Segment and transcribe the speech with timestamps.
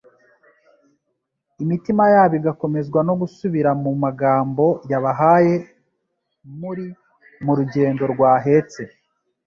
[1.63, 5.55] imitima yabo igakomezwa no gusubira mu magambo yabahaye
[6.59, 6.85] muri
[7.43, 8.81] mu rugendo rwahetse,